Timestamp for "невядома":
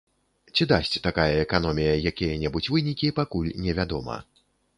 3.69-4.19